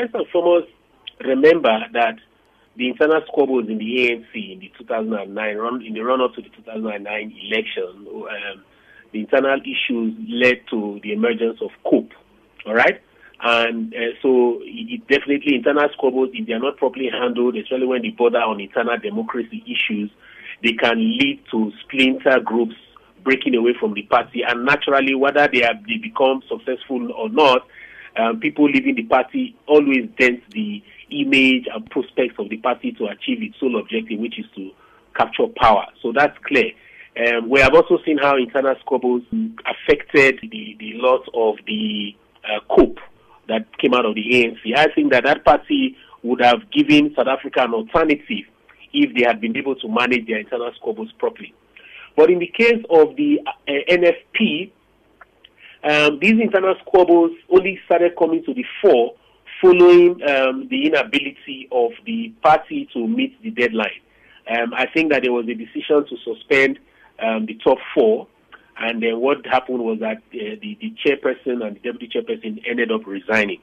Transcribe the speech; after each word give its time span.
first 0.00 0.14
and 0.14 0.26
foremost, 0.28 0.68
remember 1.20 1.78
that 1.92 2.16
the 2.76 2.88
internal 2.88 3.20
squabbles 3.26 3.68
in 3.68 3.78
the 3.78 3.84
ANC 3.84 4.52
in 4.52 4.60
the 4.60 4.72
2009 4.78 5.56
run 5.56 5.82
in 5.84 5.94
the 5.94 6.00
run-up 6.00 6.34
to 6.34 6.42
the 6.42 6.48
2009 6.48 7.34
election, 7.50 8.06
um, 8.08 8.64
the 9.12 9.20
internal 9.20 9.60
issues 9.60 10.14
led 10.28 10.60
to 10.70 11.00
the 11.02 11.12
emergence 11.12 11.58
of 11.60 11.70
COPE. 11.84 12.12
All 12.66 12.74
right, 12.74 13.00
and 13.42 13.92
uh, 13.94 14.16
so 14.22 14.60
it 14.62 15.06
definitely 15.08 15.56
internal 15.56 15.88
squabbles, 15.94 16.30
if 16.32 16.46
they 16.46 16.52
are 16.52 16.60
not 16.60 16.76
properly 16.76 17.10
handled, 17.10 17.56
especially 17.56 17.86
when 17.86 18.02
they 18.02 18.10
border 18.10 18.38
on 18.38 18.60
internal 18.60 18.98
democracy 18.98 19.64
issues, 19.66 20.10
they 20.62 20.72
can 20.72 20.98
lead 20.98 21.42
to 21.50 21.72
splinter 21.82 22.38
groups 22.44 22.74
breaking 23.24 23.54
away 23.54 23.74
from 23.78 23.94
the 23.94 24.02
party. 24.02 24.42
And 24.46 24.64
naturally, 24.64 25.14
whether 25.14 25.48
they, 25.48 25.60
have, 25.60 25.84
they 25.86 25.96
become 25.96 26.42
successful 26.48 27.12
or 27.12 27.28
not, 27.28 27.66
um, 28.16 28.40
people 28.40 28.66
leaving 28.66 28.94
the 28.94 29.04
party 29.04 29.56
always 29.66 30.08
dent 30.18 30.42
the 30.50 30.82
image 31.10 31.66
and 31.72 31.90
prospects 31.90 32.34
of 32.38 32.48
the 32.48 32.56
party 32.58 32.92
to 32.92 33.06
achieve 33.06 33.42
its 33.42 33.58
sole 33.58 33.78
objective, 33.78 34.18
which 34.18 34.38
is 34.38 34.46
to 34.56 34.70
capture 35.16 35.46
power. 35.56 35.86
So 36.02 36.12
that's 36.14 36.36
clear. 36.44 36.72
Um, 37.16 37.50
we 37.50 37.60
have 37.60 37.74
also 37.74 37.98
seen 38.04 38.18
how 38.18 38.36
internal 38.36 38.74
squabbles 38.80 39.22
affected 39.32 40.38
the, 40.42 40.76
the 40.78 40.92
loss 40.94 41.26
of 41.34 41.56
the 41.66 42.16
uh, 42.44 42.84
that 43.48 43.66
came 43.78 43.94
out 43.94 44.06
of 44.06 44.14
the 44.14 44.22
ANC. 44.22 44.76
I 44.76 44.92
think 44.94 45.12
that 45.12 45.24
that 45.24 45.44
party 45.44 45.96
would 46.22 46.40
have 46.40 46.70
given 46.70 47.12
South 47.16 47.26
Africa 47.26 47.64
an 47.64 47.74
alternative 47.74 48.46
if 48.92 49.14
they 49.14 49.24
had 49.24 49.40
been 49.40 49.56
able 49.56 49.74
to 49.76 49.88
manage 49.88 50.26
their 50.26 50.38
internal 50.38 50.72
squabbles 50.76 51.12
properly. 51.18 51.52
But 52.16 52.30
in 52.30 52.38
the 52.38 52.46
case 52.46 52.82
of 52.90 53.16
the 53.16 53.40
uh, 53.46 53.72
NFP, 53.90 54.70
um, 55.84 56.18
these 56.20 56.40
internal 56.40 56.74
squabbles 56.86 57.32
only 57.50 57.80
started 57.86 58.16
coming 58.18 58.44
to 58.44 58.54
the 58.54 58.64
fore 58.82 59.14
following 59.60 60.22
um, 60.28 60.68
the 60.68 60.86
inability 60.86 61.68
of 61.70 61.92
the 62.06 62.32
party 62.42 62.88
to 62.92 63.06
meet 63.06 63.40
the 63.42 63.50
deadline. 63.50 64.00
Um, 64.48 64.72
I 64.74 64.86
think 64.86 65.12
that 65.12 65.22
there 65.22 65.32
was 65.32 65.46
a 65.48 65.54
decision 65.54 66.06
to 66.08 66.16
suspend 66.24 66.78
um, 67.22 67.46
the 67.46 67.54
top 67.62 67.78
four 67.94 68.26
and 68.80 69.02
then 69.02 69.20
what 69.20 69.44
happened 69.46 69.80
was 69.80 70.00
that 70.00 70.16
uh, 70.16 70.56
the, 70.62 70.78
the 70.80 70.94
chairperson 71.04 71.64
and 71.64 71.76
the 71.76 71.80
deputy 71.80 72.08
chairperson 72.08 72.62
ended 72.66 72.90
up 72.90 73.06
resigning. 73.06 73.60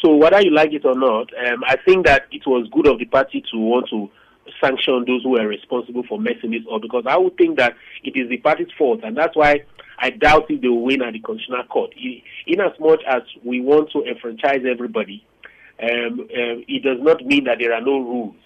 So 0.00 0.14
whether 0.14 0.40
you 0.40 0.52
like 0.52 0.72
it 0.72 0.84
or 0.84 0.94
not, 0.94 1.30
um, 1.46 1.64
I 1.66 1.76
think 1.84 2.06
that 2.06 2.26
it 2.30 2.46
was 2.46 2.68
good 2.70 2.86
of 2.86 2.98
the 2.98 3.04
party 3.04 3.42
to 3.50 3.58
want 3.58 3.88
to 3.90 4.08
sanction 4.60 5.04
those 5.06 5.24
who 5.24 5.30
were 5.30 5.48
responsible 5.48 6.04
for 6.08 6.20
messing 6.20 6.52
this 6.52 6.62
up 6.72 6.82
because 6.82 7.04
I 7.08 7.16
would 7.16 7.36
think 7.36 7.58
that 7.58 7.74
it 8.04 8.16
is 8.16 8.28
the 8.28 8.36
party's 8.36 8.68
fault 8.78 9.00
and 9.02 9.16
that's 9.16 9.34
why 9.34 9.64
I 9.98 10.10
doubt 10.10 10.50
if 10.50 10.60
they 10.60 10.68
will 10.68 10.82
win 10.82 11.02
at 11.02 11.12
the 11.12 11.20
constitutional 11.20 11.64
court. 11.64 11.94
In 12.46 12.60
as 12.60 12.72
much 12.80 13.02
as 13.06 13.22
we 13.44 13.60
want 13.60 13.90
to 13.92 14.04
enfranchise 14.04 14.64
everybody, 14.68 15.24
um, 15.82 16.20
um, 16.20 16.64
it 16.68 16.82
does 16.82 16.98
not 17.00 17.24
mean 17.24 17.44
that 17.44 17.58
there 17.58 17.72
are 17.74 17.80
no 17.80 17.98
rules. 17.98 18.36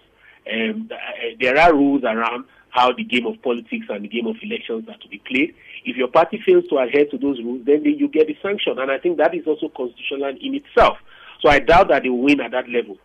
Um, 0.50 0.90
uh, 0.92 0.96
there 1.40 1.58
are 1.58 1.74
rules 1.74 2.04
around 2.04 2.44
how 2.70 2.92
the 2.92 3.04
game 3.04 3.26
of 3.26 3.40
politics 3.42 3.86
and 3.88 4.04
the 4.04 4.08
game 4.08 4.26
of 4.26 4.36
elections 4.42 4.88
are 4.88 4.96
to 4.98 5.08
be 5.08 5.18
played. 5.18 5.54
If 5.84 5.96
your 5.96 6.08
party 6.08 6.40
fails 6.44 6.64
to 6.68 6.78
adhere 6.78 7.06
to 7.06 7.18
those 7.18 7.38
rules, 7.38 7.64
then 7.64 7.84
you 7.84 8.08
get 8.08 8.26
the 8.26 8.36
sanction. 8.42 8.78
And 8.78 8.90
I 8.90 8.98
think 8.98 9.18
that 9.18 9.34
is 9.34 9.46
also 9.46 9.68
constitutional 9.68 10.36
in 10.40 10.54
itself. 10.54 10.98
So 11.40 11.48
I 11.48 11.60
doubt 11.60 11.88
that 11.88 12.02
they 12.02 12.08
will 12.08 12.22
win 12.22 12.40
at 12.40 12.50
that 12.52 12.68
level. 12.68 12.98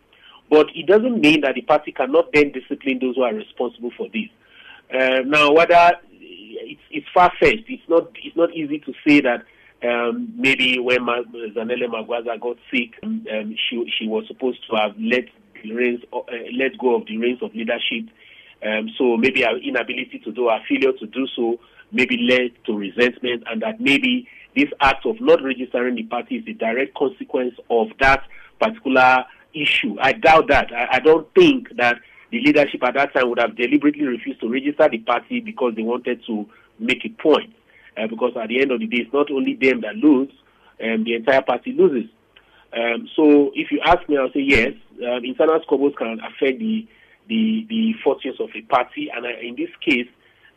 But 0.50 0.68
it 0.74 0.86
doesn't 0.86 1.20
mean 1.20 1.40
that 1.42 1.54
the 1.54 1.62
party 1.62 1.92
cannot 1.92 2.32
then 2.32 2.52
discipline 2.52 2.98
those 3.00 3.16
who 3.16 3.22
are 3.22 3.34
responsible 3.34 3.90
for 3.96 4.08
this. 4.08 4.28
Uh, 4.92 5.22
now, 5.24 5.52
whether 5.52 5.92
it's, 6.12 6.82
it's 6.90 7.06
far 7.14 7.32
fetched, 7.40 7.64
it's 7.68 7.83
not, 7.94 8.10
it's 8.22 8.36
not 8.36 8.52
easy 8.54 8.78
to 8.80 8.92
say 9.06 9.20
that 9.20 9.44
um, 9.82 10.32
maybe 10.36 10.78
when 10.78 11.04
Ma- 11.04 11.22
Zanele 11.54 11.86
Magwaza 11.88 12.40
got 12.40 12.56
sick, 12.72 12.98
um, 13.02 13.24
she, 13.68 13.92
she 13.96 14.06
was 14.08 14.26
supposed 14.26 14.58
to 14.68 14.76
have 14.76 14.94
let, 14.98 15.24
reins, 15.64 16.00
uh, 16.12 16.20
let 16.56 16.78
go 16.78 16.96
of 16.96 17.06
the 17.06 17.18
reins 17.18 17.42
of 17.42 17.54
leadership. 17.54 18.08
Um, 18.64 18.88
so 18.96 19.16
maybe 19.16 19.44
our 19.44 19.58
inability 19.58 20.20
to 20.24 20.32
do, 20.32 20.48
our 20.48 20.60
failure 20.68 20.92
to 20.92 21.06
do 21.06 21.26
so, 21.36 21.58
maybe 21.92 22.16
led 22.18 22.52
to 22.66 22.76
resentment 22.76 23.44
and 23.46 23.62
that 23.62 23.80
maybe 23.80 24.26
this 24.56 24.68
act 24.80 25.04
of 25.06 25.20
not 25.20 25.42
registering 25.42 25.96
the 25.96 26.04
party 26.04 26.36
is 26.36 26.44
a 26.48 26.52
direct 26.52 26.94
consequence 26.94 27.54
of 27.68 27.88
that 28.00 28.22
particular 28.58 29.24
issue. 29.52 29.96
I 30.00 30.12
doubt 30.12 30.48
that. 30.48 30.72
I, 30.72 30.96
I 30.96 31.00
don't 31.00 31.26
think 31.34 31.76
that 31.76 31.96
the 32.30 32.40
leadership 32.40 32.82
at 32.82 32.94
that 32.94 33.12
time 33.12 33.28
would 33.28 33.38
have 33.38 33.56
deliberately 33.56 34.04
refused 34.04 34.40
to 34.40 34.48
register 34.48 34.88
the 34.88 34.98
party 34.98 35.40
because 35.40 35.74
they 35.76 35.82
wanted 35.82 36.24
to 36.26 36.46
make 36.78 37.04
a 37.04 37.08
point. 37.10 37.52
Uh, 37.96 38.06
because 38.08 38.32
at 38.40 38.48
the 38.48 38.60
end 38.60 38.72
of 38.72 38.80
the 38.80 38.86
day, 38.86 39.02
it's 39.02 39.12
not 39.12 39.30
only 39.30 39.54
them 39.54 39.80
that 39.82 39.94
lose, 39.94 40.30
um, 40.82 41.04
the 41.04 41.14
entire 41.14 41.42
party 41.42 41.72
loses. 41.72 42.10
Um, 42.72 43.08
so 43.14 43.52
if 43.54 43.70
you 43.70 43.80
ask 43.84 44.08
me, 44.08 44.16
I'll 44.16 44.32
say 44.32 44.40
yes. 44.40 44.72
Um, 44.98 45.24
internal 45.24 45.60
squabbles 45.62 45.94
can 45.96 46.18
affect 46.20 46.58
the 46.58 46.86
the 47.28 47.64
the 47.68 47.94
fortunes 48.02 48.40
of 48.40 48.50
a 48.54 48.62
party, 48.62 49.10
and 49.14 49.26
I, 49.26 49.40
in 49.40 49.54
this 49.56 49.70
case, 49.80 50.08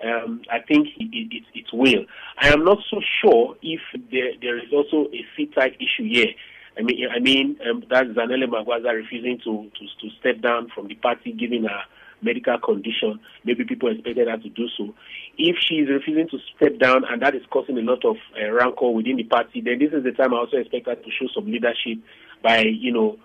um, 0.03 0.41
I 0.51 0.59
think 0.59 0.87
it, 0.97 1.09
it, 1.31 1.43
it, 1.53 1.65
will. 1.73 2.05
I 2.39 2.49
am 2.49 2.63
not 2.63 2.79
so 2.89 3.01
sure 3.21 3.55
if 3.61 3.81
there, 4.11 4.31
there 4.41 4.57
is 4.57 4.71
also 4.73 5.09
a 5.11 5.25
seat 5.35 5.53
type 5.55 5.75
issue 5.79 6.07
here. 6.07 6.33
I 6.77 6.83
mean, 6.83 7.07
I 7.15 7.19
mean 7.19 7.57
um, 7.67 7.83
that's 7.89 8.09
Magwaza 8.09 8.93
refusing 8.93 9.39
to, 9.43 9.69
to, 9.73 10.07
to 10.09 10.15
step 10.19 10.41
down 10.41 10.69
from 10.73 10.87
the 10.87 10.95
party, 10.95 11.31
given 11.31 11.65
a 11.65 11.83
medical 12.21 12.57
condition. 12.59 13.19
Maybe 13.43 13.65
people 13.65 13.91
expected 13.91 14.27
her 14.27 14.37
to 14.37 14.49
do 14.49 14.67
so. 14.77 14.93
If 15.37 15.55
she 15.59 15.75
is 15.75 15.89
refusing 15.89 16.27
to 16.29 16.37
step 16.55 16.79
down, 16.79 17.03
and 17.09 17.21
that 17.21 17.35
is 17.35 17.43
causing 17.51 17.77
a 17.77 17.81
lot 17.81 18.03
of 18.05 18.17
uh, 18.35 18.51
rancor 18.51 18.89
within 18.89 19.17
the 19.17 19.23
party, 19.23 19.61
then 19.61 19.79
this 19.79 19.93
is 19.93 20.03
the 20.03 20.11
time 20.11 20.33
I 20.33 20.37
also 20.37 20.57
expect 20.57 20.87
her 20.87 20.95
to 20.95 21.11
show 21.11 21.27
some 21.33 21.45
leadership 21.45 21.99
by, 22.43 22.63
you 22.63 22.91
know, 22.91 23.17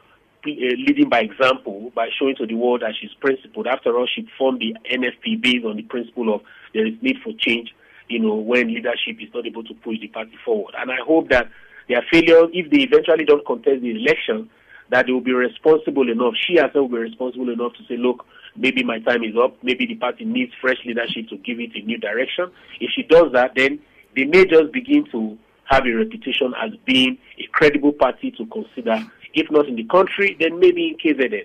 uh, 0.44 0.74
leading 0.86 1.08
by 1.08 1.20
example 1.20 1.92
by 1.94 2.08
showing 2.18 2.34
to 2.36 2.46
the 2.46 2.54
world 2.54 2.82
that 2.82 2.94
she's 3.00 3.14
principled. 3.20 3.66
After 3.66 3.96
all, 3.96 4.08
she 4.12 4.28
formed 4.36 4.60
the 4.60 4.74
NFP 4.90 5.40
based 5.40 5.64
on 5.64 5.76
the 5.76 5.82
principle 5.82 6.34
of 6.34 6.42
there 6.74 6.86
is 6.86 6.94
need 7.00 7.16
for 7.22 7.32
change, 7.38 7.74
you 8.08 8.18
know, 8.18 8.34
when 8.34 8.68
leadership 8.68 9.16
is 9.20 9.32
not 9.32 9.46
able 9.46 9.64
to 9.64 9.74
push 9.74 10.00
the 10.00 10.08
party 10.08 10.36
forward. 10.44 10.74
And 10.76 10.90
I 10.90 10.96
hope 11.06 11.28
that 11.28 11.48
their 11.88 12.02
failure, 12.10 12.46
if 12.52 12.70
they 12.70 12.82
eventually 12.82 13.24
don't 13.24 13.46
contest 13.46 13.82
the 13.82 13.90
election, 13.90 14.50
that 14.90 15.06
they 15.06 15.12
will 15.12 15.20
be 15.20 15.32
responsible 15.32 16.10
enough, 16.10 16.34
she 16.36 16.56
herself 16.56 16.74
will 16.74 16.88
be 16.88 16.98
responsible 16.98 17.50
enough 17.50 17.72
to 17.74 17.84
say, 17.88 17.96
look, 17.96 18.26
maybe 18.56 18.82
my 18.82 18.98
time 19.00 19.22
is 19.22 19.34
up, 19.42 19.56
maybe 19.62 19.86
the 19.86 19.94
party 19.94 20.24
needs 20.24 20.52
fresh 20.60 20.78
leadership 20.84 21.28
to 21.28 21.36
give 21.38 21.60
it 21.60 21.70
a 21.74 21.80
new 21.84 21.98
direction. 21.98 22.50
If 22.80 22.90
she 22.94 23.02
does 23.02 23.32
that, 23.32 23.52
then 23.56 23.80
they 24.14 24.24
may 24.24 24.44
just 24.44 24.72
begin 24.72 25.06
to 25.12 25.38
have 25.64 25.86
a 25.86 25.92
reputation 25.92 26.52
as 26.62 26.70
being 26.84 27.18
a 27.38 27.46
credible 27.52 27.92
party 27.92 28.30
to 28.32 28.46
consider, 28.46 29.04
if 29.34 29.50
not 29.50 29.66
in 29.66 29.76
the 29.76 29.84
country, 29.84 30.36
then 30.38 30.60
maybe 30.60 30.88
in 30.88 30.96
KZN. 30.98 31.40